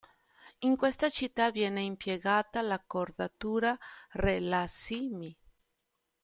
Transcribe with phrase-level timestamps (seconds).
[0.61, 3.77] In questa città viene impiegata l'accordatura
[4.13, 5.37] re-la-si-mi.